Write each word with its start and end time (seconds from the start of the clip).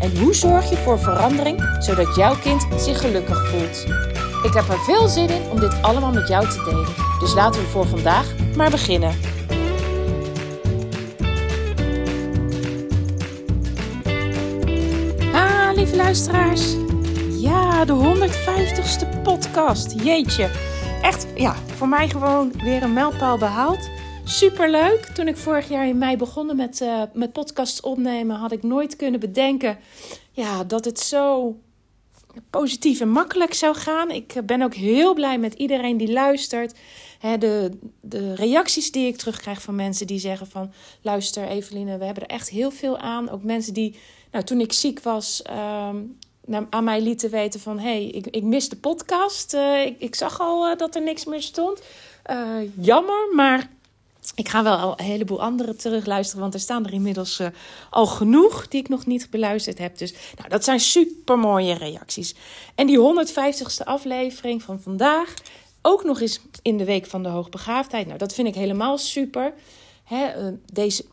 En 0.00 0.18
hoe 0.18 0.34
zorg 0.34 0.70
je 0.70 0.76
voor 0.76 0.98
verandering 0.98 1.76
zodat 1.78 2.16
jouw 2.16 2.34
kind 2.36 2.66
zich 2.76 3.00
gelukkig 3.00 3.48
voelt? 3.48 3.86
Ik 4.42 4.52
heb 4.54 4.68
er 4.68 4.78
veel 4.78 5.08
zin 5.08 5.28
in 5.28 5.50
om 5.50 5.60
dit 5.60 5.82
allemaal 5.82 6.12
met 6.12 6.28
jou 6.28 6.48
te 6.48 6.62
delen. 6.64 6.94
Dus 7.20 7.34
laten 7.34 7.60
we 7.60 7.66
voor 7.66 7.86
vandaag 7.86 8.26
maar 8.56 8.70
beginnen. 8.70 9.14
Ha, 15.32 15.72
lieve 15.72 15.96
luisteraars. 15.96 16.74
Ja, 17.30 17.84
de 17.84 17.92
150ste 17.92 19.22
podcast. 19.22 19.94
Jeetje. 20.02 20.50
Echt, 21.02 21.26
ja, 21.34 21.54
voor 21.76 21.88
mij 21.88 22.08
gewoon 22.08 22.52
weer 22.62 22.82
een 22.82 22.92
mijlpaal 22.92 23.38
behaald. 23.38 23.88
Superleuk. 24.28 25.04
Toen 25.04 25.28
ik 25.28 25.36
vorig 25.36 25.68
jaar 25.68 25.86
in 25.86 25.98
mei 25.98 26.16
begonnen 26.16 26.56
met, 26.56 26.80
uh, 26.80 27.02
met 27.12 27.32
podcasts 27.32 27.80
opnemen, 27.80 28.36
had 28.36 28.52
ik 28.52 28.62
nooit 28.62 28.96
kunnen 28.96 29.20
bedenken 29.20 29.78
ja, 30.32 30.64
dat 30.64 30.84
het 30.84 31.00
zo 31.00 31.56
positief 32.50 33.00
en 33.00 33.08
makkelijk 33.08 33.54
zou 33.54 33.74
gaan. 33.74 34.10
Ik 34.10 34.34
eh, 34.34 34.42
ben 34.42 34.62
ook 34.62 34.74
heel 34.74 35.14
blij 35.14 35.38
met 35.38 35.54
iedereen 35.54 35.96
die 35.96 36.12
luistert. 36.12 36.78
de, 37.38 37.78
de 38.00 38.34
reacties 38.34 38.92
die 38.92 39.06
ik 39.06 39.16
terugkrijg 39.16 39.62
van 39.62 39.74
mensen 39.74 40.06
die 40.06 40.18
zeggen 40.18 40.46
van... 40.46 40.72
luister 41.02 41.48
Eveline, 41.48 41.98
we 41.98 42.04
hebben 42.04 42.22
er 42.22 42.34
echt 42.34 42.48
heel 42.48 42.70
veel 42.70 42.98
aan. 42.98 43.30
Ook 43.30 43.42
mensen 43.42 43.74
die, 43.74 43.98
nou, 44.30 44.44
toen 44.44 44.60
ik 44.60 44.72
ziek 44.72 45.00
was, 45.00 45.42
ehm, 45.42 45.96
aan 46.70 46.84
mij 46.84 47.00
lieten 47.00 47.30
weten 47.30 47.60
van... 47.60 47.78
hey, 47.78 48.04
ik, 48.04 48.26
ik 48.26 48.42
mis 48.42 48.68
de 48.68 48.76
podcast. 48.76 49.54
Uh, 49.54 49.86
ik, 49.86 49.96
ik 49.98 50.14
zag 50.14 50.40
al 50.40 50.76
dat 50.76 50.94
er 50.94 51.02
niks 51.02 51.24
meer 51.24 51.42
stond. 51.42 51.82
jammer, 52.74 53.28
maar 53.34 53.74
ik 54.34 54.48
ga 54.48 54.62
wel 54.62 54.94
een 54.96 55.04
heleboel 55.04 55.42
andere 55.42 55.76
terugluisteren, 55.76 56.40
want 56.42 56.54
er 56.54 56.60
staan 56.60 56.86
er 56.86 56.92
inmiddels 56.92 57.40
uh, 57.40 57.46
al 57.90 58.06
genoeg 58.06 58.68
die 58.68 58.80
ik 58.80 58.88
nog 58.88 59.06
niet 59.06 59.30
beluisterd 59.30 59.78
heb. 59.78 59.98
Dus 59.98 60.14
nou, 60.36 60.48
dat 60.48 60.64
zijn 60.64 60.80
super 60.80 61.38
mooie 61.38 61.74
reacties. 61.74 62.34
En 62.74 62.86
die 62.86 62.98
150ste 62.98 63.84
aflevering 63.84 64.62
van 64.62 64.80
vandaag, 64.80 65.34
ook 65.82 66.04
nog 66.04 66.20
eens 66.20 66.40
in 66.62 66.78
de 66.78 66.84
week 66.84 67.06
van 67.06 67.22
de 67.22 67.28
hoogbegaafdheid. 67.28 68.06
Nou, 68.06 68.18
dat 68.18 68.34
vind 68.34 68.48
ik 68.48 68.54
helemaal 68.54 68.98
super. 68.98 69.52
Hè, 70.04 70.46
uh, 70.46 70.54
deze, 70.72 71.04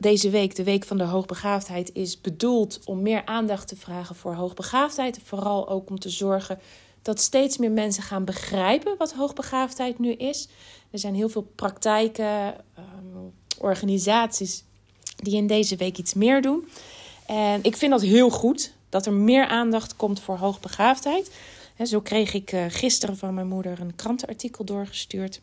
deze 0.00 0.30
week, 0.30 0.54
de 0.54 0.64
week 0.64 0.84
van 0.84 0.98
de 0.98 1.04
hoogbegaafdheid, 1.04 1.90
is 1.94 2.20
bedoeld 2.20 2.80
om 2.84 3.02
meer 3.02 3.24
aandacht 3.24 3.68
te 3.68 3.76
vragen 3.76 4.14
voor 4.14 4.34
hoogbegaafdheid. 4.34 5.20
Vooral 5.24 5.68
ook 5.68 5.90
om 5.90 5.98
te 5.98 6.10
zorgen 6.10 6.58
dat 7.06 7.20
steeds 7.20 7.56
meer 7.56 7.70
mensen 7.70 8.02
gaan 8.02 8.24
begrijpen 8.24 8.94
wat 8.98 9.12
hoogbegaafdheid 9.12 9.98
nu 9.98 10.12
is. 10.12 10.48
Er 10.90 10.98
zijn 10.98 11.14
heel 11.14 11.28
veel 11.28 11.52
praktijken, 11.54 12.54
um, 12.78 13.32
organisaties 13.58 14.64
die 15.16 15.36
in 15.36 15.46
deze 15.46 15.76
week 15.76 15.98
iets 15.98 16.14
meer 16.14 16.42
doen. 16.42 16.68
En 17.26 17.62
ik 17.62 17.76
vind 17.76 17.90
dat 17.90 18.00
heel 18.00 18.30
goed 18.30 18.72
dat 18.88 19.06
er 19.06 19.12
meer 19.12 19.46
aandacht 19.46 19.96
komt 19.96 20.20
voor 20.20 20.36
hoogbegaafdheid. 20.36 21.30
En 21.76 21.86
zo 21.86 22.00
kreeg 22.00 22.34
ik 22.34 22.52
uh, 22.52 22.64
gisteren 22.68 23.16
van 23.16 23.34
mijn 23.34 23.48
moeder 23.48 23.80
een 23.80 23.94
krantenartikel 23.94 24.64
doorgestuurd. 24.64 25.40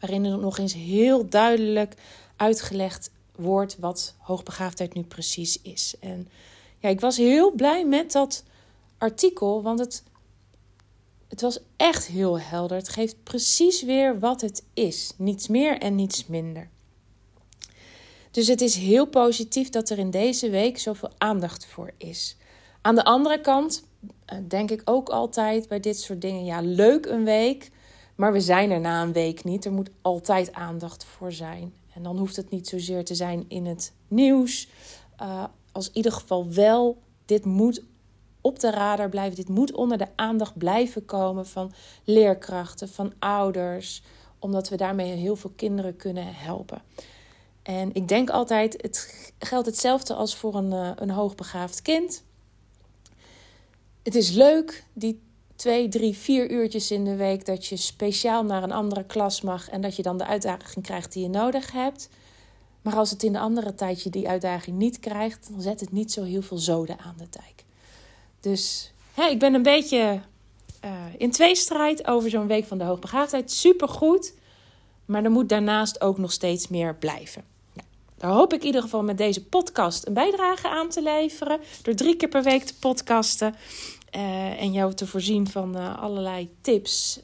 Waarin 0.00 0.24
er 0.24 0.38
nog 0.38 0.58
eens 0.58 0.74
heel 0.74 1.28
duidelijk 1.28 1.94
uitgelegd 2.36 3.10
wordt 3.36 3.76
wat 3.78 4.14
hoogbegaafdheid 4.18 4.94
nu 4.94 5.02
precies 5.02 5.62
is. 5.62 5.94
En 6.00 6.28
ja, 6.78 6.88
ik 6.88 7.00
was 7.00 7.16
heel 7.16 7.50
blij 7.50 7.84
met 7.84 8.12
dat 8.12 8.44
artikel, 8.98 9.62
want 9.62 9.78
het 9.78 10.02
het 11.28 11.40
was 11.40 11.58
echt 11.76 12.06
heel 12.06 12.40
helder. 12.40 12.76
Het 12.76 12.88
geeft 12.88 13.22
precies 13.22 13.82
weer 13.82 14.18
wat 14.18 14.40
het 14.40 14.64
is. 14.74 15.12
Niets 15.16 15.48
meer 15.48 15.78
en 15.78 15.94
niets 15.94 16.26
minder. 16.26 16.68
Dus 18.30 18.46
het 18.46 18.60
is 18.60 18.74
heel 18.74 19.06
positief 19.06 19.68
dat 19.68 19.90
er 19.90 19.98
in 19.98 20.10
deze 20.10 20.50
week 20.50 20.78
zoveel 20.78 21.10
aandacht 21.18 21.66
voor 21.66 21.92
is. 21.96 22.36
Aan 22.80 22.94
de 22.94 23.04
andere 23.04 23.40
kant 23.40 23.84
eh, 24.24 24.38
denk 24.48 24.70
ik 24.70 24.82
ook 24.84 25.08
altijd 25.08 25.68
bij 25.68 25.80
dit 25.80 26.00
soort 26.00 26.20
dingen: 26.20 26.44
ja, 26.44 26.60
leuk 26.60 27.06
een 27.06 27.24
week, 27.24 27.70
maar 28.14 28.32
we 28.32 28.40
zijn 28.40 28.70
er 28.70 28.80
na 28.80 29.02
een 29.02 29.12
week 29.12 29.44
niet. 29.44 29.64
Er 29.64 29.72
moet 29.72 29.90
altijd 30.02 30.52
aandacht 30.52 31.04
voor 31.04 31.32
zijn. 31.32 31.74
En 31.94 32.02
dan 32.02 32.18
hoeft 32.18 32.36
het 32.36 32.50
niet 32.50 32.68
zozeer 32.68 33.04
te 33.04 33.14
zijn 33.14 33.44
in 33.48 33.66
het 33.66 33.92
nieuws. 34.08 34.68
Uh, 35.22 35.44
als 35.72 35.88
in 35.88 35.96
ieder 35.96 36.12
geval 36.12 36.52
wel, 36.52 36.98
dit 37.24 37.44
moet 37.44 37.82
op 38.48 38.60
de 38.60 38.70
radar 38.70 39.08
blijven. 39.08 39.36
Dit 39.36 39.48
moet 39.48 39.72
onder 39.72 39.98
de 39.98 40.06
aandacht 40.14 40.58
blijven 40.58 41.04
komen 41.04 41.46
van 41.46 41.72
leerkrachten, 42.04 42.88
van 42.88 43.12
ouders, 43.18 44.02
omdat 44.38 44.68
we 44.68 44.76
daarmee 44.76 45.12
heel 45.12 45.36
veel 45.36 45.52
kinderen 45.56 45.96
kunnen 45.96 46.34
helpen. 46.34 46.82
En 47.62 47.94
ik 47.94 48.08
denk 48.08 48.30
altijd, 48.30 48.82
het 48.82 49.32
geldt 49.38 49.66
hetzelfde 49.66 50.14
als 50.14 50.36
voor 50.36 50.54
een, 50.54 50.72
eh, 50.72 50.90
een 50.96 51.10
hoogbegaafd 51.10 51.82
kind. 51.82 52.22
Het 54.02 54.14
is 54.14 54.30
leuk, 54.30 54.84
die 54.92 55.20
twee, 55.56 55.88
drie, 55.88 56.16
vier 56.16 56.50
uurtjes 56.50 56.90
in 56.90 57.04
de 57.04 57.16
week 57.16 57.46
dat 57.46 57.66
je 57.66 57.76
speciaal 57.76 58.44
naar 58.44 58.62
een 58.62 58.72
andere 58.72 59.04
klas 59.04 59.40
mag 59.40 59.68
en 59.68 59.80
dat 59.80 59.96
je 59.96 60.02
dan 60.02 60.18
de 60.18 60.26
uitdaging 60.26 60.84
krijgt 60.84 61.12
die 61.12 61.22
je 61.22 61.28
nodig 61.28 61.72
hebt. 61.72 62.08
Maar 62.82 62.96
als 62.96 63.10
het 63.10 63.22
in 63.22 63.32
de 63.32 63.38
andere 63.38 63.74
tijd 63.74 64.02
je 64.02 64.10
die 64.10 64.28
uitdaging 64.28 64.76
niet 64.76 65.00
krijgt, 65.00 65.48
dan 65.50 65.60
zet 65.60 65.80
het 65.80 65.92
niet 65.92 66.12
zo 66.12 66.22
heel 66.22 66.42
veel 66.42 66.58
zoden 66.58 66.98
aan 66.98 67.16
de 67.16 67.28
dijk. 67.30 67.64
Dus 68.40 68.92
ik 69.30 69.38
ben 69.38 69.54
een 69.54 69.62
beetje 69.62 70.20
uh, 70.84 70.90
in 71.18 71.30
tweestrijd 71.30 72.06
over 72.06 72.30
zo'n 72.30 72.46
week 72.46 72.64
van 72.64 72.78
de 72.78 72.84
hoogbegaafdheid. 72.84 73.52
Supergoed. 73.52 74.34
Maar 75.04 75.24
er 75.24 75.30
moet 75.30 75.48
daarnaast 75.48 76.00
ook 76.00 76.18
nog 76.18 76.32
steeds 76.32 76.68
meer 76.68 76.94
blijven. 76.94 77.44
Nou, 77.72 77.88
daar 78.16 78.30
hoop 78.30 78.52
ik 78.52 78.60
in 78.60 78.66
ieder 78.66 78.82
geval 78.82 79.02
met 79.02 79.18
deze 79.18 79.44
podcast 79.44 80.06
een 80.06 80.12
bijdrage 80.12 80.68
aan 80.68 80.88
te 80.88 81.02
leveren. 81.02 81.60
Door 81.82 81.94
drie 81.94 82.16
keer 82.16 82.28
per 82.28 82.42
week 82.42 82.64
te 82.64 82.74
podcasten. 82.74 83.54
Uh, 84.16 84.62
en 84.62 84.72
jou 84.72 84.94
te 84.94 85.06
voorzien 85.06 85.48
van 85.48 85.76
uh, 85.76 86.02
allerlei 86.02 86.50
tips. 86.60 87.20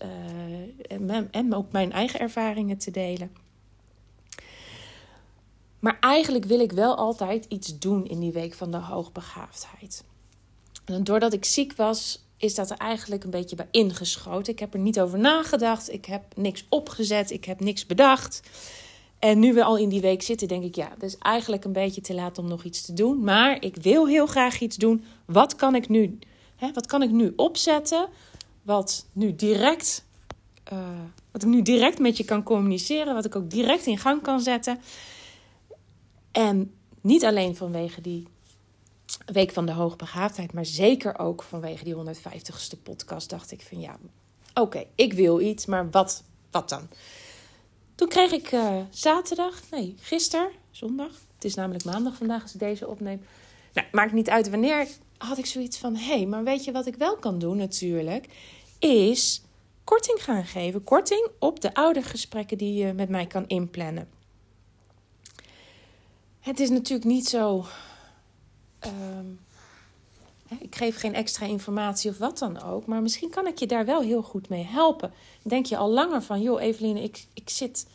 en, 0.89 1.29
en 1.31 1.55
ook 1.55 1.73
mijn 1.73 1.93
eigen 1.93 2.21
ervaringen 2.21 2.79
te 2.79 2.91
delen. 2.91 3.37
Maar 5.79 5.97
eigenlijk 6.01 6.45
wil 6.45 6.61
ik 6.61 6.73
wel 6.73 6.97
altijd 6.97 7.45
iets 7.49 7.79
doen 7.79 8.07
in 8.07 8.21
die 8.21 8.33
week 8.33 8.55
van 8.55 8.71
de 8.71 8.77
hoogbegaafdheid. 8.77 10.05
Doordat 10.85 11.33
ik 11.33 11.45
ziek 11.45 11.77
was, 11.77 12.25
is 12.37 12.55
dat 12.55 12.71
er 12.71 12.77
eigenlijk 12.77 13.25
een 13.25 13.31
beetje 13.31 13.57
bij 13.57 13.69
ingeschoten. 13.71 14.53
Ik 14.53 14.59
heb 14.59 14.75
er 14.75 14.81
niet 14.81 15.01
over 15.01 15.19
nagedacht. 15.19 15.93
Ik 15.93 16.05
heb 16.05 16.23
niks 16.37 16.65
opgezet. 16.69 17.31
Ik 17.31 17.45
heb 17.45 17.61
niks 17.61 17.87
bedacht. 17.87 18.43
En 19.19 19.39
nu 19.39 19.55
we 19.55 19.65
al 19.65 19.77
in 19.77 19.89
die 19.89 20.01
week 20.01 20.23
zitten, 20.23 20.49
denk 20.49 20.65
ik, 20.65 20.75
ja, 20.75 20.91
het 20.91 21.03
is 21.03 21.19
eigenlijk 21.19 21.65
een 21.65 21.73
beetje 21.73 22.01
te 22.01 22.15
laat 22.15 22.39
om 22.39 22.49
nog 22.49 22.65
iets 22.65 22.83
te 22.83 22.93
doen. 22.93 23.25
Maar 23.25 23.65
ik 23.65 23.77
wil 23.77 24.07
heel 24.07 24.27
graag 24.27 24.61
iets 24.61 24.77
doen. 24.77 25.05
Wat 25.25 25.57
kan 25.57 25.75
ik 25.75 25.89
nu, 25.89 26.19
hè, 26.57 26.73
wat 26.73 26.87
kan 26.87 27.03
ik 27.03 27.11
nu 27.11 27.33
opzetten? 27.37 28.09
Wat 28.63 29.07
nu 29.13 29.35
direct, 29.35 30.05
uh, 30.73 30.79
wat 31.31 31.43
ik 31.43 31.49
nu 31.49 31.63
direct 31.63 31.99
met 31.99 32.17
je 32.17 32.25
kan 32.25 32.43
communiceren. 32.43 33.15
Wat 33.15 33.25
ik 33.25 33.37
ook 33.37 33.51
direct 33.51 33.87
in 33.87 33.99
gang 33.99 34.23
kan 34.23 34.41
zetten. 34.41 34.81
En 36.33 36.75
niet 37.01 37.25
alleen 37.25 37.57
vanwege 37.57 38.01
die 38.01 38.27
Week 39.27 39.53
van 39.53 39.67
de 39.67 39.73
Hoogbegaafdheid, 39.73 40.53
maar 40.53 40.65
zeker 40.65 41.19
ook 41.19 41.43
vanwege 41.43 41.85
die 41.85 41.95
150ste 41.95 42.83
podcast 42.83 43.31
dacht 43.31 43.51
ik 43.51 43.63
van 43.63 43.81
ja, 43.81 43.97
oké, 44.55 44.85
ik 44.95 45.13
wil 45.13 45.41
iets, 45.41 45.67
maar 45.67 45.91
wat, 45.91 46.25
wat 46.51 46.69
dan? 46.69 46.89
Toen 47.95 48.09
kreeg 48.09 48.33
ik 48.33 48.53
uh, 48.53 48.77
zaterdag, 48.91 49.61
nee, 49.71 49.95
gisteren, 50.01 50.51
zondag, 50.71 51.13
het 51.35 51.45
is 51.45 51.55
namelijk 51.55 51.85
maandag 51.85 52.17
vandaag 52.17 52.43
als 52.43 52.55
ik 52.55 52.61
deze 52.61 52.89
opneem. 52.89 53.25
Nou, 53.73 53.87
maakt 53.93 54.13
niet 54.13 54.31
uit 54.31 54.51
wanneer, 54.51 54.89
had 55.19 55.39
ik 55.39 55.47
zoiets 55.47 55.79
van, 55.79 55.97
hé, 55.97 56.17
hey, 56.17 56.27
maar 56.27 56.45
weet 56.45 56.65
je 56.65 56.73
wat 56.73 56.87
ik 56.87 56.97
wel 56.97 57.17
kan 57.17 57.39
doen 57.39 57.57
natuurlijk, 57.57 58.29
is 58.79 59.43
korting 59.85 60.25
gaan 60.25 60.45
geven. 60.45 60.85
Korting 60.85 61.29
op 61.39 61.61
de 61.61 61.75
oudergesprekken 61.75 62.59
die 62.59 62.75
je 62.75 62.93
met 62.93 63.09
mij 63.09 63.27
kan 63.27 63.47
inplannen. 63.47 64.09
Het 66.41 66.61
is 66.61 66.71
natuurlijk 66.71 67.09
niet 67.09 67.29
zo 67.29 67.65
Ehm, 68.85 69.27
ik 70.59 70.75
geef 70.75 70.99
geen 70.99 71.15
extra 71.15 71.47
informatie 71.47 72.11
of 72.11 72.19
wat 72.19 72.39
dan 72.39 72.63
ook. 72.63 72.87
Maar 72.87 73.03
misschien 73.03 73.31
kan 73.31 73.47
ik 73.47 73.59
je 73.59 73.67
daar 73.67 73.85
wel 73.85 74.01
heel 74.01 74.23
goed 74.23 74.49
mee 74.49 74.65
helpen. 74.65 75.13
Denk 75.43 75.67
je 75.67 75.77
al 75.77 75.91
langer 75.91 76.23
van, 76.23 76.43
joh 76.43 76.63
Eveline, 76.63 77.03
ik, 77.03 77.27
ik 77.35 77.51
zit 77.51 77.87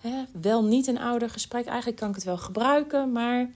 hè, 0.00 0.24
wel 0.40 0.64
niet 0.64 0.86
in 0.86 0.98
ouder 0.98 1.30
gesprek. 1.30 1.66
Eigenlijk 1.66 1.98
kan 1.98 2.08
ik 2.08 2.14
het 2.14 2.24
wel 2.24 2.38
gebruiken, 2.38 3.12
maar 3.12 3.50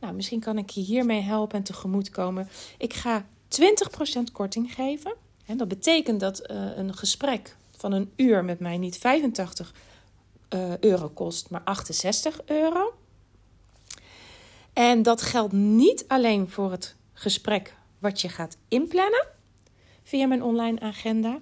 nou, 0.00 0.14
misschien 0.14 0.40
kan 0.40 0.58
ik 0.58 0.70
je 0.70 0.80
hiermee 0.80 1.20
helpen 1.20 1.58
en 1.58 1.64
tegemoet 1.64 2.10
komen. 2.10 2.48
Ik 2.78 2.94
ga 2.94 3.26
20% 3.48 4.32
korting 4.32 4.74
geven. 4.74 5.14
En 5.46 5.56
dat 5.56 5.68
betekent 5.68 6.20
dat 6.20 6.50
uh, 6.50 6.76
een 6.76 6.94
gesprek 6.94 7.56
van 7.76 7.92
een 7.92 8.12
uur 8.16 8.44
met 8.44 8.60
mij 8.60 8.78
niet 8.78 8.98
85 8.98 9.74
uh, 10.54 10.78
euro 10.78 11.08
kost, 11.08 11.50
maar 11.50 11.60
68 11.64 12.40
euro. 12.44 12.94
En 14.74 15.02
dat 15.02 15.22
geldt 15.22 15.52
niet 15.52 16.04
alleen 16.08 16.48
voor 16.48 16.70
het 16.70 16.96
gesprek 17.12 17.74
wat 17.98 18.20
je 18.20 18.28
gaat 18.28 18.56
inplannen 18.68 19.26
via 20.02 20.26
mijn 20.26 20.42
online 20.42 20.80
agenda, 20.80 21.38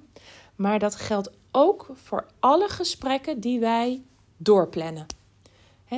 maar 0.57 0.79
dat 0.79 0.95
geldt 0.95 1.31
ook 1.53 1.87
voor 1.95 2.27
alle 2.41 2.69
gesprekken 2.69 3.41
die 3.41 3.61
wij 3.61 4.03
doorplannen. 4.37 5.07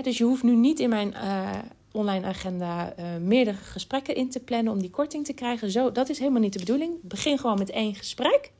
dus 0.02 0.18
je 0.18 0.24
hoeft 0.24 0.42
nu 0.42 0.54
niet 0.54 0.80
in 0.80 0.88
mijn 0.88 1.12
uh, 1.12 1.50
online 1.92 2.26
agenda 2.26 2.94
uh, 2.98 3.16
meerdere 3.20 3.56
gesprekken 3.56 4.14
in 4.14 4.30
te 4.30 4.40
plannen 4.40 4.72
om 4.72 4.80
die 4.80 4.90
korting 4.90 5.24
te 5.24 5.32
krijgen. 5.32 5.70
Zo, 5.70 5.92
dat 5.92 6.08
is 6.08 6.18
helemaal 6.18 6.40
niet 6.40 6.52
de 6.52 6.58
bedoeling. 6.58 6.94
Begin 7.02 7.38
gewoon 7.38 7.58
met 7.58 7.70
één 7.70 7.94
gesprek. 7.94 8.50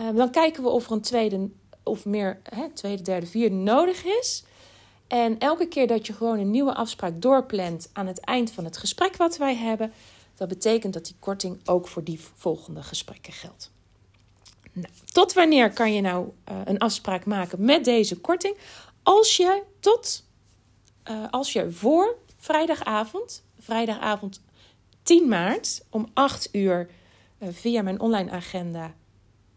Uh, 0.00 0.16
dan 0.16 0.30
kijken 0.30 0.62
we 0.62 0.68
of 0.68 0.86
er 0.86 0.92
een 0.92 1.00
tweede 1.00 1.48
of 1.82 2.04
meer, 2.04 2.40
tweede, 2.74 3.02
derde, 3.02 3.26
vierde 3.26 3.54
nodig 3.54 4.04
is. 4.04 4.44
En 5.14 5.38
elke 5.38 5.68
keer 5.68 5.86
dat 5.86 6.06
je 6.06 6.12
gewoon 6.12 6.38
een 6.38 6.50
nieuwe 6.50 6.74
afspraak 6.74 7.22
doorplant 7.22 7.90
aan 7.92 8.06
het 8.06 8.20
eind 8.20 8.50
van 8.52 8.64
het 8.64 8.76
gesprek 8.76 9.16
wat 9.16 9.36
wij 9.36 9.56
hebben, 9.56 9.92
dat 10.34 10.48
betekent 10.48 10.92
dat 10.92 11.04
die 11.04 11.14
korting 11.18 11.60
ook 11.64 11.88
voor 11.88 12.04
die 12.04 12.20
volgende 12.34 12.82
gesprekken 12.82 13.32
geldt. 13.32 13.70
Nou, 14.72 14.88
tot 15.12 15.32
wanneer 15.32 15.72
kan 15.72 15.94
je 15.94 16.00
nou 16.00 16.28
uh, 16.50 16.56
een 16.64 16.78
afspraak 16.78 17.24
maken 17.24 17.64
met 17.64 17.84
deze 17.84 18.20
korting? 18.20 18.56
Als 19.02 19.36
je 19.36 19.62
tot, 19.80 20.24
uh, 21.10 21.24
als 21.30 21.52
je 21.52 21.70
voor 21.70 22.16
vrijdagavond, 22.38 23.42
vrijdagavond 23.58 24.40
10 25.02 25.28
maart 25.28 25.84
om 25.90 26.10
8 26.14 26.48
uur 26.52 26.90
uh, 27.38 27.48
via 27.52 27.82
mijn 27.82 28.00
online 28.00 28.30
agenda 28.30 28.94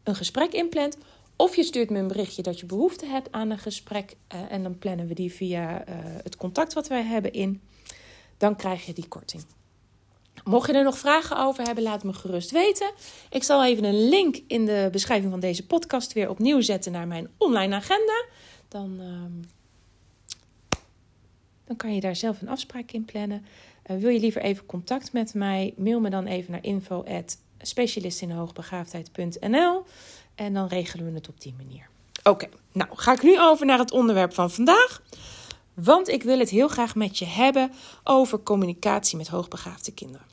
een 0.03 0.15
gesprek 0.15 0.53
inplant. 0.53 0.97
Of 1.37 1.55
je 1.55 1.63
stuurt 1.63 1.89
me 1.89 1.99
een 1.99 2.07
berichtje 2.07 2.41
dat 2.41 2.59
je 2.59 2.65
behoefte 2.65 3.05
hebt 3.05 3.31
aan 3.31 3.49
een 3.49 3.57
gesprek 3.57 4.15
en 4.49 4.63
dan 4.63 4.77
plannen 4.77 5.07
we 5.07 5.13
die 5.13 5.33
via 5.33 5.83
het 6.23 6.35
contact 6.35 6.73
wat 6.73 6.87
wij 6.87 7.03
hebben 7.03 7.33
in. 7.33 7.61
Dan 8.37 8.55
krijg 8.55 8.85
je 8.85 8.93
die 8.93 9.07
korting. 9.07 9.43
Mocht 10.43 10.67
je 10.67 10.73
er 10.73 10.83
nog 10.83 10.97
vragen 10.97 11.37
over 11.37 11.63
hebben, 11.63 11.83
laat 11.83 12.03
me 12.03 12.13
gerust 12.13 12.51
weten. 12.51 12.91
Ik 13.29 13.43
zal 13.43 13.65
even 13.65 13.83
een 13.83 14.09
link 14.09 14.39
in 14.47 14.65
de 14.65 14.89
beschrijving 14.91 15.31
van 15.31 15.39
deze 15.39 15.65
podcast 15.65 16.13
weer 16.13 16.29
opnieuw 16.29 16.61
zetten 16.61 16.91
naar 16.91 17.07
mijn 17.07 17.29
online 17.37 17.75
agenda. 17.75 18.25
Dan, 18.67 18.97
uh, 18.99 19.21
dan 21.65 21.75
kan 21.75 21.95
je 21.95 22.01
daar 22.01 22.15
zelf 22.15 22.41
een 22.41 22.49
afspraak 22.49 22.91
in 22.91 23.05
plannen. 23.05 23.45
Uh, 23.91 23.97
wil 23.97 24.09
je 24.09 24.19
liever 24.19 24.41
even 24.41 24.65
contact 24.65 25.13
met 25.13 25.33
mij? 25.33 25.73
Mail 25.77 25.99
me 25.99 26.09
dan 26.09 26.25
even 26.25 26.51
naar 26.51 26.63
info 26.63 27.03
specialistinhoogbegaafdheid.nl 27.61 29.83
en 30.37 30.53
dan 30.53 30.67
regelen 30.67 31.05
we 31.05 31.11
het 31.11 31.29
op 31.29 31.41
die 31.41 31.53
manier. 31.57 31.89
Oké, 32.23 32.49
nou 32.71 32.89
ga 32.93 33.13
ik 33.13 33.23
nu 33.23 33.39
over 33.41 33.65
naar 33.65 33.79
het 33.79 33.91
onderwerp 33.91 34.33
van 34.33 34.51
vandaag. 34.51 35.01
Want 35.73 36.07
ik 36.07 36.23
wil 36.23 36.39
het 36.39 36.49
heel 36.49 36.67
graag 36.67 36.95
met 36.95 37.17
je 37.17 37.25
hebben 37.25 37.71
over 38.03 38.43
communicatie 38.43 39.17
met 39.17 39.27
hoogbegaafde 39.27 39.91
kinderen. 39.91 40.25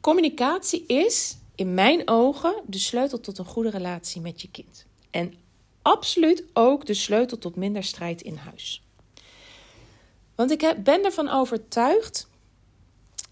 Communicatie 0.00 0.86
is 0.86 1.36
in 1.54 1.74
mijn 1.74 2.08
ogen 2.08 2.62
de 2.66 2.78
sleutel 2.78 3.20
tot 3.20 3.38
een 3.38 3.44
goede 3.44 3.70
relatie 3.70 4.20
met 4.20 4.42
je 4.42 4.50
kind. 4.50 4.86
En 5.10 5.34
absoluut 5.82 6.44
ook 6.52 6.86
de 6.86 6.94
sleutel 6.94 7.38
tot 7.38 7.56
minder 7.56 7.84
strijd 7.84 8.22
in 8.22 8.36
huis. 8.36 8.82
Want 10.34 10.50
ik 10.50 10.74
ben 10.84 11.04
ervan 11.04 11.28
overtuigd 11.28 12.28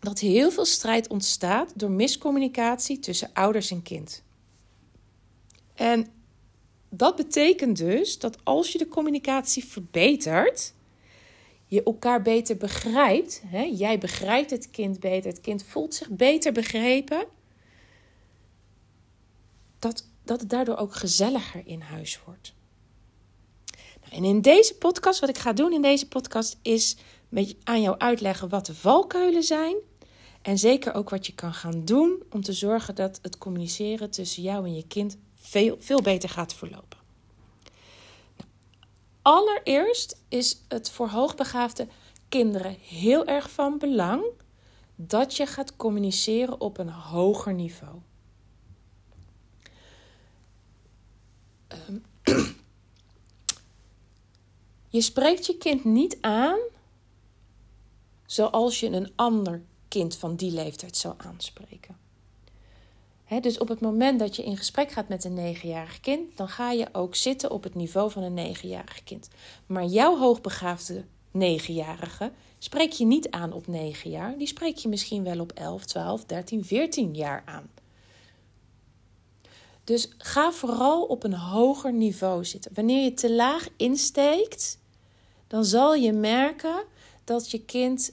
dat 0.00 0.18
heel 0.18 0.50
veel 0.50 0.64
strijd 0.64 1.08
ontstaat 1.08 1.72
door 1.74 1.90
miscommunicatie 1.90 2.98
tussen 2.98 3.30
ouders 3.32 3.70
en 3.70 3.82
kind. 3.82 4.22
En 5.78 6.06
dat 6.88 7.16
betekent 7.16 7.76
dus 7.76 8.18
dat 8.18 8.44
als 8.44 8.72
je 8.72 8.78
de 8.78 8.88
communicatie 8.88 9.64
verbetert, 9.64 10.74
je 11.66 11.82
elkaar 11.82 12.22
beter 12.22 12.56
begrijpt. 12.56 13.42
Hè? 13.46 13.62
Jij 13.62 13.98
begrijpt 13.98 14.50
het 14.50 14.70
kind 14.70 15.00
beter, 15.00 15.30
het 15.30 15.40
kind 15.40 15.64
voelt 15.64 15.94
zich 15.94 16.08
beter 16.08 16.52
begrepen. 16.52 17.26
Dat, 19.78 20.08
dat 20.24 20.40
het 20.40 20.50
daardoor 20.50 20.76
ook 20.76 20.94
gezelliger 20.94 21.66
in 21.66 21.80
huis 21.80 22.20
wordt. 22.24 22.54
Nou, 24.00 24.12
en 24.12 24.24
in 24.24 24.40
deze 24.40 24.74
podcast, 24.74 25.20
wat 25.20 25.28
ik 25.28 25.38
ga 25.38 25.52
doen 25.52 25.72
in 25.72 25.82
deze 25.82 26.08
podcast, 26.08 26.58
is 26.62 26.96
met 27.28 27.56
aan 27.64 27.82
jou 27.82 27.98
uitleggen 27.98 28.48
wat 28.48 28.66
de 28.66 28.74
valkuilen 28.74 29.42
zijn. 29.42 29.76
En 30.42 30.58
zeker 30.58 30.94
ook 30.94 31.10
wat 31.10 31.26
je 31.26 31.34
kan 31.34 31.54
gaan 31.54 31.84
doen 31.84 32.22
om 32.30 32.42
te 32.42 32.52
zorgen 32.52 32.94
dat 32.94 33.18
het 33.22 33.38
communiceren 33.38 34.10
tussen 34.10 34.42
jou 34.42 34.64
en 34.64 34.74
je 34.74 34.86
kind 34.86 35.16
veel, 35.48 35.76
veel 35.80 36.02
beter 36.02 36.28
gaat 36.28 36.54
verlopen. 36.54 36.98
Allereerst 39.22 40.22
is 40.28 40.60
het 40.68 40.90
voor 40.90 41.08
hoogbegaafde 41.08 41.88
kinderen 42.28 42.76
heel 42.80 43.26
erg 43.26 43.50
van 43.50 43.78
belang 43.78 44.24
dat 44.94 45.36
je 45.36 45.46
gaat 45.46 45.76
communiceren 45.76 46.60
op 46.60 46.78
een 46.78 46.88
hoger 46.88 47.54
niveau. 47.54 47.98
Um, 51.88 52.04
je 54.88 55.00
spreekt 55.00 55.46
je 55.46 55.58
kind 55.58 55.84
niet 55.84 56.18
aan 56.20 56.58
zoals 58.26 58.80
je 58.80 58.86
een 58.86 59.12
ander 59.16 59.62
kind 59.88 60.16
van 60.16 60.36
die 60.36 60.52
leeftijd 60.52 60.96
zou 60.96 61.14
aanspreken 61.16 62.07
dus 63.40 63.58
op 63.58 63.68
het 63.68 63.80
moment 63.80 64.18
dat 64.18 64.36
je 64.36 64.44
in 64.44 64.56
gesprek 64.56 64.90
gaat 64.90 65.08
met 65.08 65.24
een 65.24 65.34
negenjarig 65.34 66.00
kind, 66.00 66.36
dan 66.36 66.48
ga 66.48 66.70
je 66.70 66.88
ook 66.92 67.14
zitten 67.14 67.50
op 67.50 67.62
het 67.62 67.74
niveau 67.74 68.10
van 68.10 68.22
een 68.22 68.34
negenjarig 68.34 69.04
kind. 69.04 69.28
Maar 69.66 69.84
jouw 69.84 70.18
hoogbegaafde 70.18 71.04
negenjarige 71.30 72.32
spreek 72.58 72.92
je 72.92 73.04
niet 73.04 73.30
aan 73.30 73.52
op 73.52 73.66
negen 73.66 74.10
jaar, 74.10 74.38
die 74.38 74.46
spreek 74.46 74.76
je 74.76 74.88
misschien 74.88 75.24
wel 75.24 75.40
op 75.40 75.52
11, 75.52 75.84
12, 75.84 76.24
13, 76.24 76.64
14 76.64 77.14
jaar 77.14 77.42
aan. 77.44 77.70
Dus 79.84 80.08
ga 80.18 80.52
vooral 80.52 81.02
op 81.02 81.24
een 81.24 81.34
hoger 81.34 81.92
niveau 81.92 82.44
zitten. 82.44 82.70
Wanneer 82.74 83.04
je 83.04 83.14
te 83.14 83.32
laag 83.32 83.68
insteekt, 83.76 84.78
dan 85.46 85.64
zal 85.64 85.94
je 85.94 86.12
merken 86.12 86.84
dat 87.24 87.50
je 87.50 87.64
kind 87.64 88.12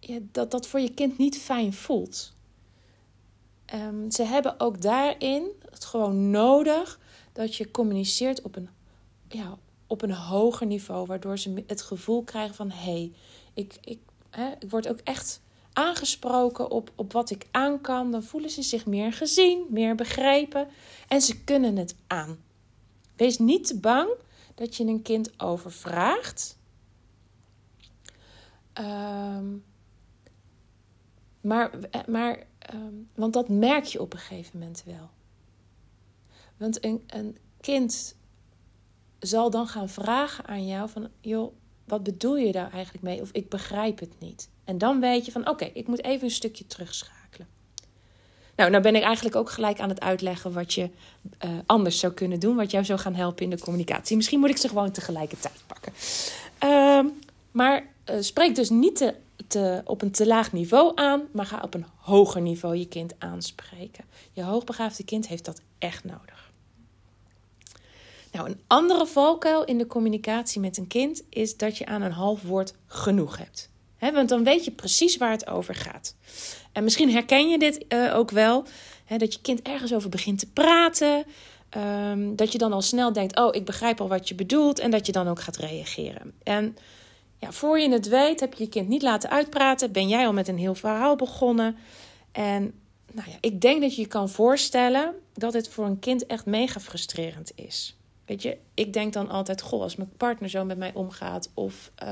ja, 0.00 0.18
dat 0.32 0.50
dat 0.50 0.66
voor 0.66 0.80
je 0.80 0.94
kind 0.94 1.18
niet 1.18 1.38
fijn 1.38 1.72
voelt. 1.72 2.34
Um, 3.74 4.10
ze 4.10 4.22
hebben 4.22 4.60
ook 4.60 4.82
daarin 4.82 5.50
het 5.70 5.84
gewoon 5.84 6.30
nodig 6.30 7.00
dat 7.32 7.54
je 7.54 7.70
communiceert 7.70 8.42
op 8.42 8.56
een, 8.56 8.68
ja, 9.28 9.58
op 9.86 10.02
een 10.02 10.12
hoger 10.12 10.66
niveau, 10.66 11.06
waardoor 11.06 11.38
ze 11.38 11.64
het 11.66 11.82
gevoel 11.82 12.22
krijgen 12.22 12.54
van 12.54 12.70
hé, 12.70 12.92
hey, 12.92 13.12
ik, 13.54 13.78
ik, 13.84 13.98
ik 14.58 14.70
word 14.70 14.88
ook 14.88 15.00
echt 15.04 15.40
aangesproken 15.72 16.70
op, 16.70 16.92
op 16.94 17.12
wat 17.12 17.30
ik 17.30 17.46
aan 17.50 17.80
kan. 17.80 18.10
Dan 18.10 18.22
voelen 18.22 18.50
ze 18.50 18.62
zich 18.62 18.86
meer 18.86 19.12
gezien, 19.12 19.66
meer 19.68 19.94
begrepen 19.94 20.68
en 21.08 21.20
ze 21.20 21.44
kunnen 21.44 21.76
het 21.76 21.94
aan. 22.06 22.38
Wees 23.16 23.38
niet 23.38 23.66
te 23.66 23.78
bang 23.78 24.08
dat 24.54 24.76
je 24.76 24.84
een 24.84 25.02
kind 25.02 25.40
overvraagt. 25.40 26.58
Um, 28.78 29.64
maar, 31.40 31.70
maar 32.06 32.46
Ehm, 32.66 32.94
want 33.14 33.32
dat 33.32 33.48
merk 33.48 33.84
je 33.84 34.00
op 34.00 34.12
een 34.12 34.18
gegeven 34.18 34.58
moment 34.58 34.82
wel. 34.86 35.10
Want 36.56 36.84
een, 36.84 37.02
een 37.06 37.36
kind 37.60 38.16
zal 39.18 39.50
dan 39.50 39.66
gaan 39.66 39.88
vragen 39.88 40.46
aan 40.46 40.66
jou 40.66 40.88
van... 40.88 41.08
joh, 41.20 41.52
wat 41.84 42.02
bedoel 42.02 42.36
je 42.36 42.52
daar 42.52 42.72
eigenlijk 42.72 43.04
mee? 43.04 43.20
Of 43.20 43.30
ik 43.32 43.48
begrijp 43.48 43.98
het 43.98 44.12
niet. 44.18 44.48
En 44.64 44.78
dan 44.78 45.00
weet 45.00 45.24
je 45.24 45.32
van, 45.32 45.48
oké, 45.48 45.64
ik 45.64 45.86
moet 45.86 46.04
even 46.04 46.24
een 46.24 46.30
stukje 46.30 46.66
terugschakelen. 46.66 47.48
Nou, 48.56 48.70
nou 48.70 48.82
ben 48.82 48.96
ik 48.96 49.02
eigenlijk 49.02 49.36
ook 49.36 49.50
gelijk 49.50 49.80
aan 49.80 49.88
het 49.88 50.00
uitleggen 50.00 50.52
wat 50.52 50.74
je 50.74 50.90
uh, 51.44 51.50
anders 51.66 51.98
zou 51.98 52.12
kunnen 52.12 52.40
doen. 52.40 52.56
Wat 52.56 52.70
jou 52.70 52.84
zou 52.84 52.98
gaan 52.98 53.14
helpen 53.14 53.44
in 53.44 53.50
de 53.50 53.58
communicatie. 53.58 54.16
Misschien 54.16 54.40
moet 54.40 54.50
ik 54.50 54.56
ze 54.56 54.68
gewoon 54.68 54.90
tegelijkertijd 54.90 55.62
pakken. 55.66 55.92
Uh, 56.64 57.12
maar 57.50 57.86
uh, 58.10 58.16
spreek 58.20 58.54
dus 58.54 58.70
niet 58.70 58.96
te 58.96 59.14
te, 59.46 59.82
op 59.84 60.02
een 60.02 60.10
te 60.10 60.26
laag 60.26 60.52
niveau 60.52 60.92
aan, 60.94 61.22
maar 61.32 61.46
ga 61.46 61.60
op 61.62 61.74
een 61.74 61.86
hoger 61.96 62.40
niveau 62.40 62.76
je 62.76 62.88
kind 62.88 63.14
aanspreken. 63.18 64.04
Je 64.32 64.42
hoogbegaafde 64.42 65.04
kind 65.04 65.28
heeft 65.28 65.44
dat 65.44 65.60
echt 65.78 66.04
nodig. 66.04 66.50
Nou, 68.32 68.48
een 68.48 68.60
andere 68.66 69.06
valkuil 69.06 69.64
in 69.64 69.78
de 69.78 69.86
communicatie 69.86 70.60
met 70.60 70.76
een 70.76 70.86
kind 70.86 71.22
is 71.30 71.56
dat 71.56 71.78
je 71.78 71.86
aan 71.86 72.02
een 72.02 72.12
half 72.12 72.42
woord 72.42 72.74
genoeg 72.86 73.38
hebt. 73.38 73.70
want 73.98 74.28
dan 74.28 74.44
weet 74.44 74.64
je 74.64 74.70
precies 74.70 75.16
waar 75.16 75.30
het 75.30 75.46
over 75.46 75.74
gaat. 75.74 76.14
En 76.72 76.84
misschien 76.84 77.10
herken 77.10 77.48
je 77.48 77.58
dit 77.58 77.84
uh, 77.88 78.16
ook 78.16 78.30
wel, 78.30 78.64
dat 79.16 79.32
je 79.32 79.40
kind 79.40 79.62
ergens 79.62 79.94
over 79.94 80.08
begint 80.08 80.38
te 80.38 80.50
praten. 80.50 81.24
Um, 81.76 82.36
dat 82.36 82.52
je 82.52 82.58
dan 82.58 82.72
al 82.72 82.82
snel 82.82 83.12
denkt: 83.12 83.38
Oh, 83.38 83.54
ik 83.54 83.64
begrijp 83.64 84.00
al 84.00 84.08
wat 84.08 84.28
je 84.28 84.34
bedoelt. 84.34 84.78
En 84.78 84.90
dat 84.90 85.06
je 85.06 85.12
dan 85.12 85.28
ook 85.28 85.40
gaat 85.40 85.56
reageren. 85.56 86.32
En 86.42 86.76
voor 87.52 87.78
je 87.78 87.90
het 87.90 88.08
weet, 88.08 88.40
heb 88.40 88.54
je 88.54 88.64
je 88.64 88.70
kind 88.70 88.88
niet 88.88 89.02
laten 89.02 89.30
uitpraten, 89.30 89.92
ben 89.92 90.08
jij 90.08 90.26
al 90.26 90.32
met 90.32 90.48
een 90.48 90.58
heel 90.58 90.74
verhaal 90.74 91.16
begonnen. 91.16 91.76
En 92.32 92.74
nou 93.12 93.30
ja, 93.30 93.36
ik 93.40 93.60
denk 93.60 93.80
dat 93.80 93.94
je 93.94 94.02
je 94.02 94.08
kan 94.08 94.28
voorstellen 94.28 95.14
dat 95.34 95.52
het 95.52 95.68
voor 95.68 95.84
een 95.84 95.98
kind 95.98 96.26
echt 96.26 96.46
mega 96.46 96.80
frustrerend 96.80 97.52
is. 97.54 97.96
Weet 98.26 98.42
je, 98.42 98.56
ik 98.74 98.92
denk 98.92 99.12
dan 99.12 99.28
altijd, 99.28 99.62
goh, 99.62 99.82
als 99.82 99.96
mijn 99.96 100.12
partner 100.16 100.50
zo 100.50 100.64
met 100.64 100.78
mij 100.78 100.94
omgaat, 100.94 101.50
of 101.54 101.90
uh, 102.02 102.08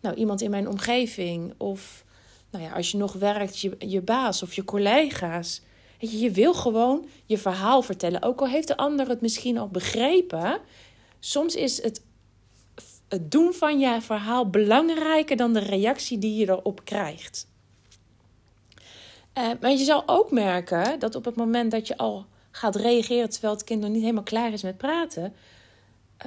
nou, 0.00 0.14
iemand 0.16 0.40
in 0.40 0.50
mijn 0.50 0.68
omgeving, 0.68 1.54
of 1.56 2.04
nou 2.50 2.64
ja, 2.64 2.72
als 2.72 2.90
je 2.90 2.96
nog 2.96 3.12
werkt, 3.12 3.60
je, 3.60 3.76
je 3.78 4.00
baas 4.00 4.42
of 4.42 4.54
je 4.54 4.64
collega's. 4.64 5.62
Weet 6.00 6.10
je, 6.10 6.18
je 6.18 6.30
wil 6.30 6.54
gewoon 6.54 7.08
je 7.24 7.38
verhaal 7.38 7.82
vertellen. 7.82 8.22
Ook 8.22 8.40
al 8.40 8.48
heeft 8.48 8.68
de 8.68 8.76
ander 8.76 9.08
het 9.08 9.20
misschien 9.20 9.58
al 9.58 9.68
begrepen. 9.68 10.60
Soms 11.18 11.54
is 11.54 11.82
het, 11.82 12.02
het 13.08 13.30
doen 13.30 13.52
van 13.52 13.78
je 13.78 14.00
verhaal 14.00 14.50
belangrijker 14.50 15.36
dan 15.36 15.52
de 15.52 15.58
reactie 15.58 16.18
die 16.18 16.36
je 16.36 16.48
erop 16.48 16.84
krijgt. 16.84 17.46
Uh, 19.38 19.50
maar 19.60 19.70
je 19.70 19.84
zal 19.84 20.02
ook 20.06 20.30
merken 20.30 20.98
dat 20.98 21.14
op 21.14 21.24
het 21.24 21.36
moment 21.36 21.70
dat 21.70 21.86
je 21.86 21.96
al 21.96 22.26
gaat 22.50 22.76
reageren 22.76 23.30
terwijl 23.30 23.52
het 23.52 23.64
kind 23.64 23.80
nog 23.80 23.90
niet 23.90 24.00
helemaal 24.00 24.22
klaar 24.22 24.52
is 24.52 24.62
met 24.62 24.76
praten, 24.76 25.34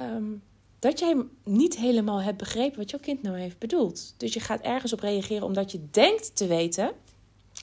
um, 0.00 0.42
dat 0.78 0.98
jij 0.98 1.16
niet 1.44 1.76
helemaal 1.76 2.22
hebt 2.22 2.36
begrepen 2.36 2.78
wat 2.78 2.90
jouw 2.90 3.00
kind 3.00 3.22
nou 3.22 3.38
heeft 3.38 3.58
bedoeld. 3.58 4.14
Dus 4.16 4.34
je 4.34 4.40
gaat 4.40 4.60
ergens 4.60 4.92
op 4.92 5.00
reageren 5.00 5.46
omdat 5.46 5.72
je 5.72 5.88
denkt 5.90 6.36
te 6.36 6.46
weten, 6.46 6.92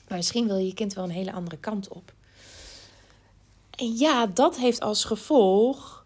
maar 0.08 0.16
misschien 0.16 0.46
wil 0.46 0.56
je 0.56 0.74
kind 0.74 0.94
wel 0.94 1.04
een 1.04 1.10
hele 1.10 1.32
andere 1.32 1.58
kant 1.58 1.88
op. 1.88 2.12
En 3.70 3.96
ja, 3.96 4.26
dat 4.26 4.56
heeft 4.56 4.80
als 4.80 5.04
gevolg 5.04 5.99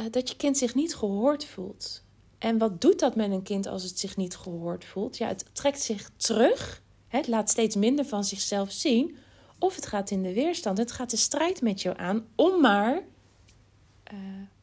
uh, 0.00 0.06
dat 0.10 0.28
je 0.28 0.36
kind 0.36 0.58
zich 0.58 0.74
niet 0.74 0.94
gehoord 0.94 1.44
voelt. 1.44 2.02
En 2.38 2.58
wat 2.58 2.80
doet 2.80 2.98
dat 2.98 3.16
met 3.16 3.30
een 3.30 3.42
kind 3.42 3.66
als 3.66 3.82
het 3.82 3.98
zich 3.98 4.16
niet 4.16 4.36
gehoord 4.36 4.84
voelt? 4.84 5.16
Ja, 5.16 5.28
het 5.28 5.44
trekt 5.52 5.80
zich 5.80 6.10
terug. 6.16 6.82
Het 7.08 7.28
laat 7.28 7.50
steeds 7.50 7.76
minder 7.76 8.04
van 8.04 8.24
zichzelf 8.24 8.72
zien. 8.72 9.16
Of 9.58 9.74
het 9.74 9.86
gaat 9.86 10.10
in 10.10 10.22
de 10.22 10.32
weerstand. 10.32 10.78
Het 10.78 10.92
gaat 10.92 11.10
de 11.10 11.16
strijd 11.16 11.62
met 11.62 11.82
jou 11.82 11.98
aan 11.98 12.26
om 12.34 12.60
maar 12.60 12.94
uh, 12.94 14.18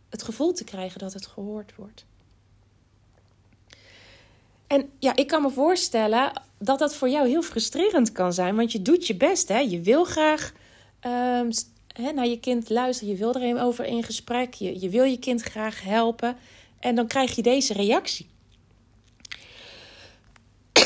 het 0.09 0.24
gevoel 0.24 0.53
te 0.53 0.63
krijgen 0.63 1.00
dat 1.00 1.13
het 1.13 1.25
gehoord 1.25 1.75
wordt. 1.75 2.05
En 4.67 4.89
ja, 5.00 5.15
ik 5.15 5.27
kan 5.27 5.41
me 5.41 5.50
voorstellen 5.50 6.41
dat 6.57 6.79
dat 6.79 6.95
voor 6.95 7.09
jou 7.09 7.27
heel 7.27 7.41
frustrerend 7.41 8.12
kan 8.12 8.33
zijn, 8.33 8.55
want 8.55 8.71
je 8.71 8.81
doet 8.81 9.07
je 9.07 9.15
best. 9.15 9.48
Hè? 9.48 9.59
Je 9.59 9.81
wil 9.81 10.03
graag 10.03 10.53
um, 11.05 11.50
naar 12.01 12.27
je 12.27 12.39
kind 12.39 12.70
luisteren, 12.70 13.13
je 13.13 13.20
wil 13.20 13.34
er 13.34 13.63
over 13.63 13.86
in 13.86 14.03
gesprek, 14.03 14.53
je, 14.53 14.79
je 14.79 14.89
wil 14.89 15.03
je 15.03 15.20
kind 15.20 15.41
graag 15.41 15.84
helpen. 15.84 16.38
En 16.79 16.96
dan 16.96 17.08
krijg 17.08 17.36
je 17.36 17.41
deze 17.41 17.74
reactie. 17.74 18.29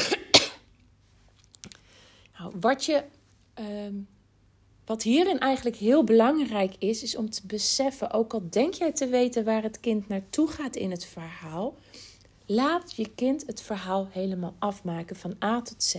nou, 2.37 2.53
wat 2.59 2.85
je 2.85 3.03
um, 3.59 4.07
wat 4.85 5.03
hierin 5.03 5.39
eigenlijk 5.39 5.75
heel 5.75 6.03
belangrijk 6.03 6.75
is, 6.79 7.03
is 7.03 7.15
om 7.15 7.29
te 7.29 7.45
beseffen, 7.45 8.11
ook 8.11 8.33
al 8.33 8.49
denk 8.49 8.73
jij 8.73 8.91
te 8.91 9.07
weten 9.07 9.43
waar 9.45 9.63
het 9.63 9.79
kind 9.79 10.07
naartoe 10.07 10.47
gaat 10.47 10.75
in 10.75 10.91
het 10.91 11.05
verhaal, 11.05 11.75
laat 12.45 12.95
je 12.95 13.09
kind 13.15 13.45
het 13.45 13.61
verhaal 13.61 14.07
helemaal 14.11 14.55
afmaken 14.59 15.15
van 15.15 15.35
A 15.43 15.61
tot 15.61 15.83
Z. 15.83 15.95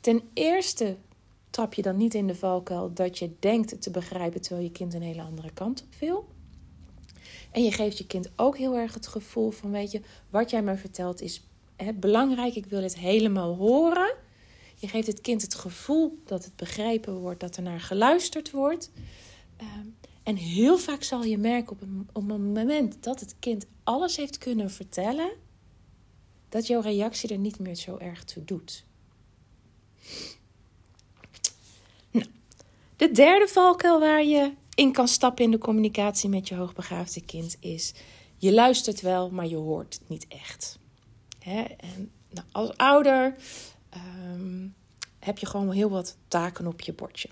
Ten 0.00 0.22
eerste 0.34 0.96
trap 1.52 1.74
je 1.74 1.82
dan 1.82 1.96
niet 1.96 2.14
in 2.14 2.26
de 2.26 2.34
valkuil 2.34 2.92
dat 2.94 3.18
je 3.18 3.30
denkt 3.38 3.82
te 3.82 3.90
begrijpen 3.90 4.40
terwijl 4.40 4.64
je 4.64 4.72
kind 4.72 4.94
een 4.94 5.02
hele 5.02 5.22
andere 5.22 5.50
kant 5.52 5.82
op 5.82 5.94
wil. 6.00 6.28
En 7.50 7.64
je 7.64 7.72
geeft 7.72 7.98
je 7.98 8.06
kind 8.06 8.30
ook 8.36 8.56
heel 8.56 8.76
erg 8.76 8.94
het 8.94 9.06
gevoel 9.06 9.50
van, 9.50 9.70
weet 9.70 9.90
je, 9.90 10.00
wat 10.30 10.50
jij 10.50 10.62
me 10.62 10.76
vertelt 10.76 11.20
is 11.20 11.44
hè, 11.76 11.92
belangrijk, 11.92 12.54
ik 12.54 12.66
wil 12.66 12.82
het 12.82 12.98
helemaal 12.98 13.54
horen. 13.54 14.14
Je 14.76 14.88
geeft 14.88 15.06
het 15.06 15.20
kind 15.20 15.42
het 15.42 15.54
gevoel 15.54 16.18
dat 16.24 16.44
het 16.44 16.56
begrepen 16.56 17.14
wordt, 17.14 17.40
dat 17.40 17.56
er 17.56 17.62
naar 17.62 17.80
geluisterd 17.80 18.50
wordt. 18.50 18.90
Ehm, 19.56 19.86
en 20.22 20.36
heel 20.36 20.78
vaak 20.78 21.02
zal 21.02 21.24
je 21.24 21.38
merken 21.38 21.72
op 21.72 21.82
een, 21.82 22.08
op 22.12 22.30
een 22.30 22.52
moment 22.52 23.02
dat 23.02 23.20
het 23.20 23.34
kind 23.38 23.66
alles 23.84 24.16
heeft 24.16 24.38
kunnen 24.38 24.70
vertellen, 24.70 25.32
dat 26.48 26.66
jouw 26.66 26.80
reactie 26.80 27.30
er 27.30 27.38
niet 27.38 27.58
meer 27.58 27.74
zo 27.74 27.96
erg 27.96 28.24
toe 28.24 28.44
doet. 28.44 28.84
De 33.02 33.12
derde 33.12 33.48
valkuil 33.48 34.00
waar 34.00 34.24
je 34.24 34.52
in 34.74 34.92
kan 34.92 35.08
stappen 35.08 35.44
in 35.44 35.50
de 35.50 35.58
communicatie 35.58 36.28
met 36.28 36.48
je 36.48 36.54
hoogbegaafde 36.54 37.24
kind 37.24 37.56
is: 37.60 37.94
je 38.36 38.52
luistert 38.52 39.00
wel, 39.00 39.30
maar 39.30 39.46
je 39.46 39.56
hoort 39.56 39.94
het 39.94 40.08
niet 40.08 40.26
echt. 40.28 40.78
En 41.44 42.10
nou, 42.30 42.46
als 42.52 42.76
ouder 42.76 43.34
Ehm, 43.92 44.66
heb 45.18 45.38
je 45.38 45.46
gewoon 45.46 45.70
heel 45.70 45.90
wat 45.90 46.16
taken 46.28 46.66
op 46.66 46.80
je 46.80 46.92
bordje. 46.92 47.28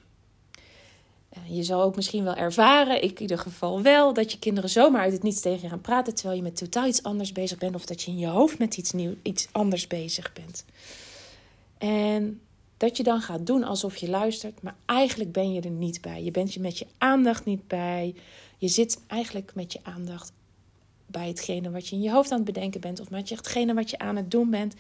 Uh, 1.37 1.57
je 1.57 1.63
zal 1.63 1.83
ook 1.83 1.97
misschien 1.97 2.25
wel 2.25 2.35
ervaren, 2.35 3.03
ik 3.03 3.13
in 3.13 3.21
ieder 3.21 3.39
geval 3.39 3.83
wel, 3.83 4.13
dat 4.13 4.33
je 4.33 4.39
kinderen 4.39 4.71
zomaar 4.71 5.01
uit 5.03 5.13
het 5.13 5.23
niets 5.23 5.41
tegen 5.41 5.63
je 5.63 5.69
gaan 5.69 5.81
praten 5.81 6.15
terwijl 6.15 6.37
je 6.37 6.43
met 6.43 6.57
totaal 6.57 6.87
iets 6.87 7.03
anders 7.03 7.33
bezig 7.33 7.59
bent 7.59 7.75
of 7.75 7.87
dat 7.87 8.03
je 8.03 8.11
in 8.11 8.19
je 8.19 8.27
hoofd 8.27 8.59
met 8.59 8.77
iets, 8.77 8.93
nieuw, 8.93 9.15
iets 9.23 9.49
anders 9.53 9.87
bezig 9.87 10.33
bent. 10.33 10.65
En 11.79 12.41
dat 12.81 12.97
je 12.97 13.03
dan 13.03 13.21
gaat 13.21 13.47
doen 13.47 13.65
alsof 13.65 13.97
je 13.97 14.09
luistert, 14.09 14.63
maar 14.63 14.75
eigenlijk 14.87 15.33
ben 15.33 15.53
je 15.53 15.61
er 15.61 15.71
niet 15.71 16.01
bij. 16.01 16.23
Je 16.23 16.31
bent 16.31 16.55
je 16.55 16.61
met 16.61 16.79
je 16.79 16.87
aandacht 16.99 17.45
niet 17.45 17.67
bij. 17.67 18.15
Je 18.59 18.69
zit 18.69 19.01
eigenlijk 19.07 19.55
met 19.55 19.73
je 19.73 19.79
aandacht 19.83 20.33
bij 21.07 21.29
hetgene 21.29 21.71
wat 21.71 21.89
je 21.89 21.97
in 21.97 22.03
je 22.03 22.11
hoofd 22.11 22.31
aan 22.31 22.37
het 22.37 22.47
bedenken 22.47 22.81
bent 22.81 23.01
of 23.01 23.11
met 23.11 23.31
hetgene 23.31 23.75
wat 23.75 23.91
je 23.91 23.99
aan 23.99 24.17
het 24.17 24.31
doen 24.31 24.51
bent. 24.51 24.75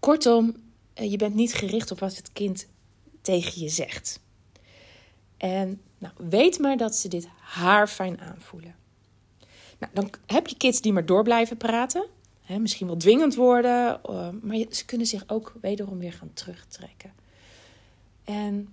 Kortom, 0.00 0.56
eh, 0.94 1.10
je 1.10 1.16
bent 1.16 1.34
niet 1.34 1.54
gericht 1.54 1.90
op 1.90 1.98
wat 1.98 2.16
het 2.16 2.32
kind 2.32 2.66
tegen 3.20 3.60
je 3.60 3.68
zegt. 3.68 4.20
En 5.36 5.80
nou, 5.98 6.14
weet 6.16 6.58
maar 6.58 6.76
dat 6.76 6.96
ze 6.96 7.08
dit 7.08 7.28
haar 7.38 7.88
fijn 7.88 8.20
aanvoelen. 8.20 8.74
Nou, 9.78 9.92
dan 9.94 10.10
heb 10.26 10.46
je 10.46 10.56
kids 10.56 10.80
die 10.80 10.92
maar 10.92 11.06
door 11.06 11.22
blijven 11.22 11.56
praten. 11.56 12.06
Misschien 12.46 12.86
wel 12.86 12.96
dwingend 12.96 13.34
worden, 13.34 14.00
uh, 14.10 14.28
maar 14.40 14.56
ze 14.70 14.84
kunnen 14.84 15.06
zich 15.06 15.24
ook 15.26 15.54
wederom 15.60 15.98
weer 15.98 16.12
gaan 16.12 16.30
terugtrekken. 16.32 17.12
En 18.24 18.68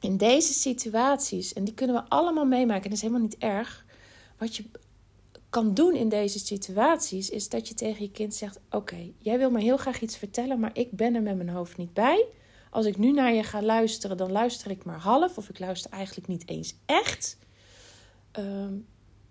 in 0.00 0.16
deze 0.16 0.52
situaties, 0.52 1.52
en 1.52 1.64
die 1.64 1.74
kunnen 1.74 1.96
we 1.96 2.08
allemaal 2.08 2.44
meemaken, 2.44 2.82
en 2.82 2.88
dat 2.88 2.98
is 2.98 3.00
helemaal 3.00 3.22
niet 3.22 3.38
erg. 3.38 3.84
Wat 4.38 4.56
je 4.56 4.64
kan 5.50 5.74
doen 5.74 5.94
in 5.94 6.08
deze 6.08 6.38
situaties, 6.38 7.30
is 7.30 7.48
dat 7.48 7.68
je 7.68 7.74
tegen 7.74 8.02
je 8.02 8.10
kind 8.10 8.34
zegt: 8.34 8.60
Oké, 8.70 9.10
jij 9.18 9.38
wil 9.38 9.50
me 9.50 9.60
heel 9.60 9.76
graag 9.76 10.00
iets 10.00 10.16
vertellen, 10.16 10.60
maar 10.60 10.70
ik 10.72 10.90
ben 10.90 11.14
er 11.14 11.22
met 11.22 11.36
mijn 11.36 11.48
hoofd 11.48 11.76
niet 11.76 11.92
bij. 11.92 12.26
Als 12.70 12.86
ik 12.86 12.98
nu 12.98 13.12
naar 13.12 13.34
je 13.34 13.42
ga 13.42 13.62
luisteren, 13.62 14.16
dan 14.16 14.32
luister 14.32 14.70
ik 14.70 14.84
maar 14.84 14.98
half, 14.98 15.38
of 15.38 15.48
ik 15.48 15.58
luister 15.58 15.90
eigenlijk 15.90 16.28
niet 16.28 16.48
eens 16.48 16.74
echt. 16.86 17.38
Ehm, 18.30 18.74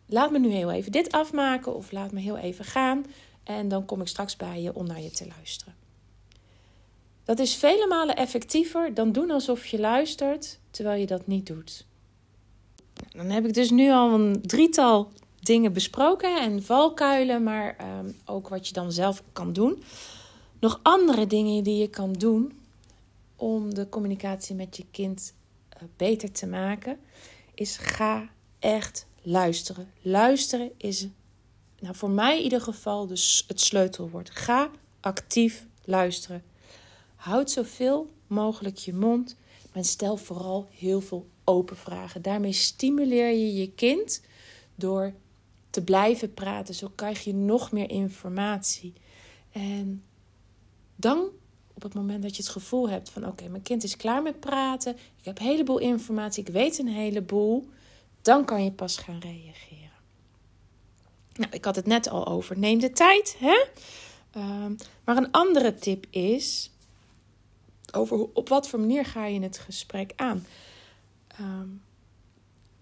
laat 0.05 0.31
me 0.31 0.39
nu 0.39 0.49
heel 0.49 0.71
even 0.71 0.91
dit 0.91 1.11
afmaken, 1.11 1.75
of 1.75 1.91
laat 1.91 2.11
me 2.11 2.19
heel 2.19 2.37
even 2.37 2.65
gaan. 2.65 3.05
En 3.43 3.67
dan 3.67 3.85
kom 3.85 4.01
ik 4.01 4.07
straks 4.07 4.35
bij 4.35 4.61
je 4.61 4.75
om 4.75 4.87
naar 4.87 5.01
je 5.01 5.11
te 5.11 5.27
luisteren. 5.27 5.75
Dat 7.23 7.39
is 7.39 7.55
vele 7.55 7.87
malen 7.87 8.15
effectiever 8.15 8.93
dan 8.93 9.11
doen 9.11 9.31
alsof 9.31 9.65
je 9.65 9.79
luistert 9.79 10.59
terwijl 10.71 10.99
je 10.99 11.05
dat 11.05 11.27
niet 11.27 11.45
doet. 11.45 11.85
Dan 13.09 13.29
heb 13.29 13.45
ik 13.45 13.53
dus 13.53 13.69
nu 13.69 13.91
al 13.91 14.13
een 14.13 14.41
drietal 14.41 15.11
dingen 15.39 15.73
besproken 15.73 16.41
en 16.41 16.63
valkuilen, 16.63 17.43
maar 17.43 17.75
ehm, 17.77 18.11
ook 18.25 18.47
wat 18.47 18.67
je 18.67 18.73
dan 18.73 18.91
zelf 18.91 19.23
kan 19.33 19.53
doen. 19.53 19.83
Nog 20.59 20.79
andere 20.83 21.27
dingen 21.27 21.63
die 21.63 21.77
je 21.77 21.89
kan 21.89 22.13
doen 22.13 22.59
om 23.35 23.73
de 23.73 23.89
communicatie 23.89 24.55
met 24.55 24.77
je 24.77 24.85
kind 24.91 25.33
uh, 25.75 25.87
beter 25.97 26.31
te 26.31 26.47
maken, 26.47 26.99
is 27.53 27.77
ga 27.77 28.29
echt 28.59 29.07
luisteren. 29.21 29.91
Luisteren 30.01 30.71
is, 30.77 31.07
nou 31.81 31.95
voor 31.95 32.09
mij 32.09 32.37
in 32.37 32.43
ieder 32.43 32.61
geval, 32.61 33.07
dus 33.07 33.43
het 33.47 33.61
sleutelwoord. 33.61 34.29
Ga 34.29 34.69
actief 34.99 35.65
luisteren. 35.83 36.43
Houd 37.15 37.51
zoveel 37.51 38.11
mogelijk 38.27 38.77
je 38.77 38.93
mond, 38.93 39.35
maar 39.73 39.85
stel 39.85 40.17
vooral 40.17 40.67
heel 40.71 41.01
veel 41.01 41.27
open 41.43 41.77
vragen. 41.77 42.21
Daarmee 42.21 42.51
stimuleer 42.51 43.29
je 43.29 43.53
je 43.53 43.71
kind 43.71 44.21
door 44.75 45.13
te 45.69 45.83
blijven 45.83 46.33
praten. 46.33 46.73
Zo 46.73 46.91
krijg 46.95 47.23
je 47.23 47.33
nog 47.33 47.71
meer 47.71 47.89
informatie. 47.89 48.93
En 49.51 50.03
dan, 50.95 51.29
op 51.73 51.81
het 51.81 51.93
moment 51.93 52.21
dat 52.21 52.35
je 52.35 52.41
het 52.41 52.51
gevoel 52.51 52.89
hebt 52.89 53.09
van 53.09 53.27
oké, 53.27 53.47
mijn 53.47 53.63
kind 53.63 53.83
is 53.83 53.97
klaar 53.97 54.21
met 54.21 54.39
praten, 54.39 54.95
ik 54.95 55.25
heb 55.25 55.39
een 55.39 55.45
heleboel 55.45 55.77
informatie, 55.77 56.43
ik 56.43 56.53
weet 56.53 56.79
een 56.79 56.87
heleboel, 56.87 57.69
dan 58.21 58.45
kan 58.45 58.63
je 58.63 58.71
pas 58.71 58.97
gaan 58.97 59.19
reageren. 59.19 59.90
Nou, 61.41 61.53
ik 61.53 61.65
had 61.65 61.75
het 61.75 61.85
net 61.85 62.09
al 62.09 62.27
over. 62.27 62.57
Neem 62.57 62.79
de 62.79 62.91
tijd. 62.91 63.35
Hè? 63.39 63.63
Um, 64.37 64.75
maar 65.03 65.17
een 65.17 65.31
andere 65.31 65.75
tip 65.75 66.05
is 66.09 66.71
over 67.91 68.27
op 68.33 68.49
wat 68.49 68.67
voor 68.67 68.79
manier 68.79 69.05
ga 69.05 69.25
je 69.25 69.41
het 69.41 69.57
gesprek 69.57 70.13
aan. 70.15 70.45
Um, 71.39 71.81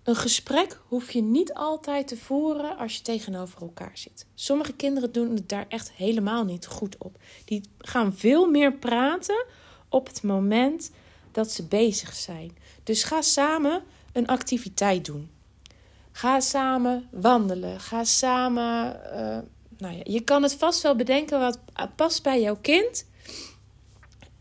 een 0.03 0.15
gesprek 0.15 0.79
hoef 0.87 1.11
je 1.11 1.21
niet 1.21 1.53
altijd 1.53 2.07
te 2.07 2.17
voeren 2.17 2.77
als 2.77 2.95
je 2.95 3.01
tegenover 3.01 3.61
elkaar 3.61 3.97
zit. 3.97 4.25
Sommige 4.35 4.73
kinderen 4.73 5.11
doen 5.11 5.35
het 5.35 5.49
daar 5.49 5.65
echt 5.67 5.91
helemaal 5.91 6.43
niet 6.43 6.67
goed 6.67 6.97
op. 6.97 7.17
Die 7.45 7.61
gaan 7.77 8.15
veel 8.15 8.49
meer 8.49 8.73
praten 8.73 9.45
op 9.89 10.07
het 10.07 10.23
moment 10.23 10.91
dat 11.31 11.51
ze 11.51 11.63
bezig 11.63 12.13
zijn. 12.13 12.57
Dus 12.83 13.03
ga 13.03 13.21
samen 13.21 13.83
een 14.13 14.27
activiteit 14.27 15.05
doen. 15.05 15.29
Ga 16.11 16.39
samen 16.39 17.07
wandelen. 17.11 17.79
Ga 17.79 18.03
samen. 18.03 18.99
Uh, 19.05 19.37
nou 19.77 19.95
ja, 19.95 20.01
je 20.03 20.21
kan 20.21 20.43
het 20.43 20.55
vast 20.55 20.81
wel 20.81 20.95
bedenken 20.95 21.39
wat 21.39 21.59
past 21.95 22.23
bij 22.23 22.41
jouw 22.41 22.57
kind. 22.61 23.05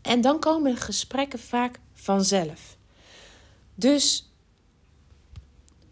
En 0.01 0.21
dan 0.21 0.39
komen 0.39 0.77
gesprekken 0.77 1.39
vaak 1.39 1.79
vanzelf. 1.93 2.77
Dus 3.75 4.33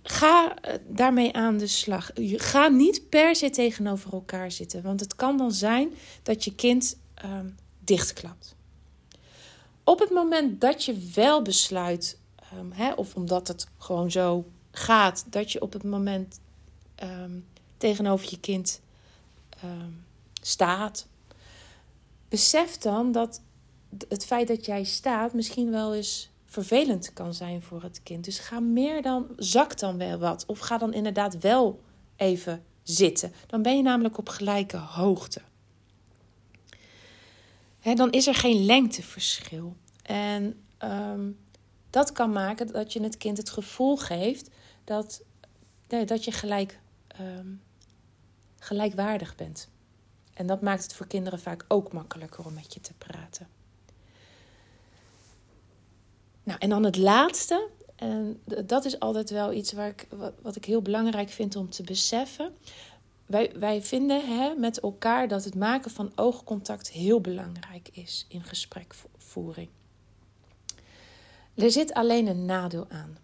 ga 0.04 0.56
eh, 0.56 0.74
daarmee 0.88 1.34
aan 1.34 1.58
de 1.58 1.68
slag. 1.68 2.12
Ga 2.36 2.68
niet 2.68 3.10
per 3.10 3.36
se 3.36 3.50
tegenover 3.50 4.14
elkaar 4.14 4.52
zitten. 4.52 4.82
Want 4.82 5.00
het 5.00 5.16
kan 5.16 5.38
dan 5.38 5.52
zijn 5.52 5.94
dat 6.24 6.44
je 6.44 6.56
kind 6.56 6.98
um, 7.26 7.56
dichtklapt. 7.80 8.56
Op 9.84 10.00
het 10.00 10.10
moment 10.10 10.62
dat 10.62 10.84
je 10.84 11.12
wel 11.14 11.42
besluit, 11.42 12.20
hè, 12.70 12.94
of 12.94 13.16
omdat 13.16 13.48
het 13.48 13.68
gewoon 13.78 14.12
zo 14.12 14.46
gaat, 14.78 15.26
dat 15.30 15.52
je 15.52 15.62
op 15.62 15.74
het 15.74 15.84
moment 15.84 16.40
um, 17.04 17.46
tegenover 17.78 18.28
je 18.30 18.40
kind 18.40 18.82
staat, 20.42 21.08
besef 22.30 22.78
dan 22.78 23.12
dat 23.12 23.42
het 24.08 24.26
feit 24.26 24.48
dat 24.48 24.66
jij 24.66 24.84
staat 24.84 25.34
misschien 25.34 25.72
wel 25.72 25.96
eens 25.96 26.30
vervelend 26.46 27.14
kan 27.14 27.34
zijn 27.34 27.62
voor 27.62 27.84
het 27.84 28.04
kind. 28.04 28.26
Dus 28.26 28.40
ga 28.40 28.60
meer 28.60 29.02
dan, 29.02 29.28
zak 29.38 29.80
dan 29.80 29.98
wel 29.98 30.18
wat. 30.18 30.44
Of 30.46 30.60
ga 30.60 30.78
dan 30.78 30.94
inderdaad 30.94 31.38
wel 31.38 31.82
even 32.16 32.64
zitten. 32.84 33.34
Dan 33.48 33.62
ben 33.62 33.78
je 33.78 33.84
namelijk 33.84 34.18
op 34.18 34.30
gelijke 34.30 34.78
hoogte. 34.78 35.42
dan 37.82 38.12
is 38.12 38.28
er 38.28 38.36
geen 38.36 38.66
lengteverschil. 38.66 39.76
En 40.02 40.64
ehm, 40.78 41.30
dat 41.90 42.12
kan 42.12 42.32
maken 42.32 42.68
dat 42.68 42.94
je 42.94 43.04
het 43.04 43.18
kind 43.18 43.38
het 43.38 43.50
gevoel 43.50 43.98
geeft 43.98 44.50
dat, 44.88 45.22
dat 45.88 46.24
je 46.24 46.32
gelijk, 46.32 46.80
ehm, 47.08 47.48
gelijkwaardig 48.60 49.36
bent. 49.36 49.70
En 50.34 50.48
dat 50.48 50.62
maakt 50.62 50.84
het 50.84 50.94
voor 50.94 51.08
kinderen 51.08 51.40
vaak 51.40 51.66
ook 51.68 51.94
makkelijker 51.94 52.46
om 52.46 52.54
met 52.54 52.74
je 52.74 52.82
te 52.82 52.94
praten. 52.98 53.48
Nou, 56.44 56.60
en 56.60 56.70
dan 56.70 56.84
het 56.84 56.98
laatste. 56.98 57.70
En 57.96 58.42
dat 58.66 58.86
is 58.86 59.00
altijd 59.00 59.30
wel 59.30 59.54
iets 59.54 59.72
waar 59.72 59.90
ik, 59.90 60.08
wat, 60.42 60.56
ik 60.56 60.66
heel 60.66 60.82
belangrijk 60.82 61.30
vind 61.30 61.56
om 61.56 61.70
te 61.70 61.84
beseffen. 61.84 62.56
Wij, 63.26 63.52
wij 63.60 63.82
vinden 63.82 64.38
hè, 64.38 64.54
met 64.56 64.80
elkaar 64.80 65.28
dat 65.28 65.44
het 65.44 65.56
maken 65.56 65.92
van 65.92 66.12
oogcontact 66.16 66.90
heel 66.90 67.22
belangrijk 67.22 67.90
is 67.92 68.26
in 68.30 68.44
gesprekvoering. 68.44 69.70
Er 71.56 71.72
zit 71.72 71.94
alleen 71.94 72.28
een 72.28 72.46
nadeel 72.46 72.86
aan. 72.90 73.18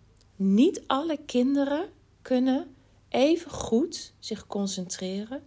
Niet 0.43 0.83
alle 0.87 1.19
kinderen 1.25 1.89
kunnen 2.21 2.75
even 3.09 3.51
goed 3.51 4.13
zich 4.19 4.47
concentreren 4.47 5.43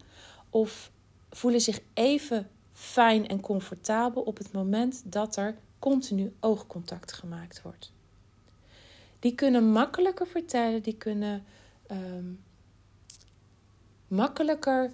of 0.51 0.91
voelen 1.31 1.61
zich 1.61 1.81
even 1.95 2.51
fijn 2.73 3.29
en 3.29 3.41
comfortabel 3.41 4.23
op 4.23 4.39
het 4.39 4.53
moment 4.53 5.03
dat 5.05 5.37
er 5.37 5.59
continu 5.79 6.33
oogcontact 6.41 7.13
gemaakt 7.13 7.63
wordt. 7.63 7.93
Die 9.19 9.35
kunnen 9.35 9.73
makkelijker 9.73 10.27
vertellen, 10.27 10.83
die 10.83 10.97
kunnen 10.97 11.45
ehm, 11.87 12.33
makkelijker 14.09 14.93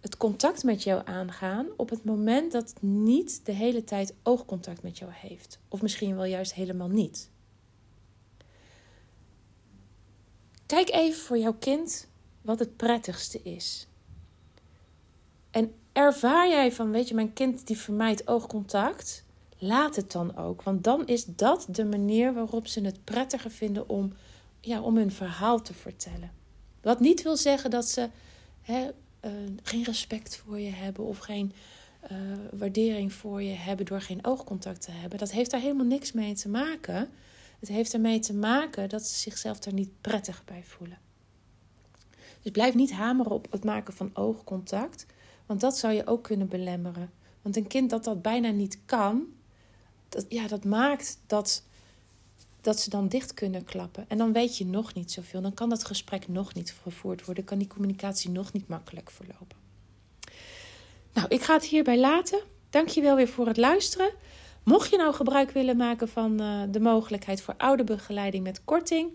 het 0.00 0.16
contact 0.16 0.64
met 0.64 0.82
jou 0.82 1.02
aangaan 1.04 1.66
op 1.76 1.90
het 1.90 2.04
moment 2.04 2.52
dat 2.52 2.68
het 2.68 2.82
niet 2.82 3.40
de 3.44 3.52
hele 3.52 3.84
tijd 3.84 4.14
oogcontact 4.22 4.82
met 4.82 4.98
jou 4.98 5.10
heeft. 5.14 5.58
Of 5.68 5.82
misschien 5.82 6.16
wel 6.16 6.24
juist 6.24 6.54
helemaal 6.54 6.88
niet. 6.88 7.32
Kijk 10.66 10.90
even 10.90 11.20
voor 11.20 11.38
jouw 11.38 11.54
kind 11.58 12.06
wat 12.40 12.58
het 12.58 12.76
prettigste 12.76 13.42
is. 13.42 13.86
En 15.50 15.74
ervaar 15.92 16.48
jij 16.48 16.72
van, 16.72 16.90
weet 16.90 17.08
je, 17.08 17.14
mijn 17.14 17.32
kind 17.32 17.66
die 17.66 17.78
vermijdt 17.78 18.28
oogcontact 18.28 19.24
laat 19.58 19.96
het 19.96 20.12
dan 20.12 20.36
ook. 20.36 20.62
Want 20.62 20.84
dan 20.84 21.06
is 21.06 21.24
dat 21.24 21.66
de 21.68 21.84
manier 21.84 22.34
waarop 22.34 22.66
ze 22.66 22.80
het 22.80 23.04
prettiger 23.04 23.50
vinden 23.50 23.88
om, 23.88 24.12
ja, 24.60 24.80
om 24.80 24.96
hun 24.96 25.12
verhaal 25.12 25.62
te 25.62 25.74
vertellen. 25.74 26.32
Wat 26.82 27.00
niet 27.00 27.22
wil 27.22 27.36
zeggen 27.36 27.70
dat 27.70 27.88
ze 27.88 28.08
hè, 28.60 28.90
uh, 29.24 29.30
geen 29.62 29.84
respect 29.84 30.36
voor 30.36 30.60
je 30.60 30.70
hebben 30.70 31.04
of 31.04 31.18
geen 31.18 31.52
uh, 32.12 32.18
waardering 32.58 33.12
voor 33.12 33.42
je 33.42 33.54
hebben 33.54 33.86
door 33.86 34.00
geen 34.00 34.24
oogcontact 34.26 34.82
te 34.82 34.90
hebben. 34.90 35.18
Dat 35.18 35.30
heeft 35.30 35.50
daar 35.50 35.60
helemaal 35.60 35.86
niks 35.86 36.12
mee 36.12 36.34
te 36.34 36.48
maken. 36.48 37.10
Het 37.64 37.72
heeft 37.72 37.94
ermee 37.94 38.18
te 38.18 38.34
maken 38.34 38.88
dat 38.88 39.06
ze 39.06 39.18
zichzelf 39.18 39.64
er 39.64 39.72
niet 39.72 40.00
prettig 40.00 40.44
bij 40.44 40.62
voelen. 40.64 40.98
Dus 42.42 42.52
blijf 42.52 42.74
niet 42.74 42.92
hameren 42.92 43.32
op 43.32 43.46
het 43.50 43.64
maken 43.64 43.94
van 43.94 44.10
oogcontact, 44.14 45.06
want 45.46 45.60
dat 45.60 45.78
zou 45.78 45.92
je 45.92 46.06
ook 46.06 46.22
kunnen 46.22 46.48
belemmeren. 46.48 47.10
Want 47.42 47.56
een 47.56 47.66
kind 47.66 47.90
dat 47.90 48.04
dat 48.04 48.22
bijna 48.22 48.50
niet 48.50 48.78
kan, 48.86 49.26
dat, 50.08 50.26
ja, 50.28 50.46
dat 50.46 50.64
maakt 50.64 51.18
dat, 51.26 51.62
dat 52.60 52.80
ze 52.80 52.90
dan 52.90 53.08
dicht 53.08 53.34
kunnen 53.34 53.64
klappen. 53.64 54.04
En 54.08 54.18
dan 54.18 54.32
weet 54.32 54.56
je 54.56 54.66
nog 54.66 54.94
niet 54.94 55.12
zoveel. 55.12 55.42
Dan 55.42 55.54
kan 55.54 55.68
dat 55.68 55.84
gesprek 55.84 56.28
nog 56.28 56.54
niet 56.54 56.74
gevoerd 56.82 57.24
worden. 57.24 57.44
Kan 57.44 57.58
die 57.58 57.68
communicatie 57.68 58.30
nog 58.30 58.52
niet 58.52 58.68
makkelijk 58.68 59.10
verlopen. 59.10 59.56
Nou, 61.12 61.28
ik 61.28 61.42
ga 61.42 61.54
het 61.54 61.64
hierbij 61.64 61.98
laten. 61.98 62.40
Dank 62.70 62.88
je 62.88 63.00
wel 63.00 63.16
weer 63.16 63.28
voor 63.28 63.46
het 63.46 63.56
luisteren. 63.56 64.10
Mocht 64.64 64.90
je 64.90 64.96
nou 64.96 65.14
gebruik 65.14 65.50
willen 65.50 65.76
maken 65.76 66.08
van 66.08 66.42
uh, 66.42 66.62
de 66.68 66.80
mogelijkheid 66.80 67.42
voor 67.42 67.54
ouderbegeleiding 67.56 68.44
met 68.44 68.64
korting, 68.64 69.08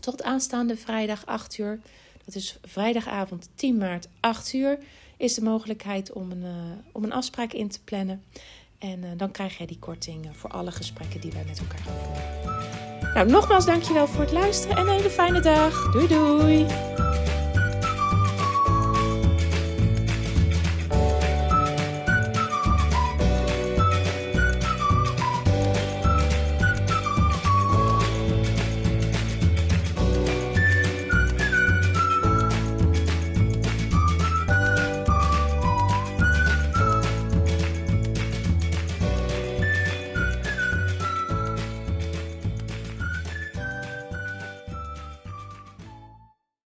tot 0.00 0.22
aanstaande 0.22 0.76
vrijdag 0.76 1.26
8 1.26 1.58
uur, 1.58 1.80
dat 2.24 2.34
is 2.34 2.58
vrijdagavond 2.62 3.48
10 3.54 3.76
maart 3.76 4.08
8 4.20 4.52
uur, 4.52 4.78
is 5.16 5.34
de 5.34 5.42
mogelijkheid 5.42 6.12
om 6.12 6.30
een, 6.30 6.42
uh, 6.42 6.52
om 6.92 7.04
een 7.04 7.12
afspraak 7.12 7.52
in 7.52 7.68
te 7.68 7.82
plannen. 7.84 8.22
En 8.78 8.98
uh, 8.98 9.10
dan 9.16 9.30
krijg 9.30 9.58
jij 9.58 9.66
die 9.66 9.78
korting 9.78 10.28
voor 10.32 10.50
alle 10.50 10.70
gesprekken 10.70 11.20
die 11.20 11.32
wij 11.32 11.44
met 11.46 11.58
elkaar 11.58 11.82
hebben. 11.82 13.14
Nou, 13.14 13.30
nogmaals 13.30 13.66
dankjewel 13.66 14.06
voor 14.06 14.20
het 14.20 14.32
luisteren 14.32 14.76
en 14.76 14.82
een 14.82 14.92
hele 14.92 15.10
fijne 15.10 15.40
dag. 15.40 15.92
Doei 15.92 16.08
doei! 16.08 16.89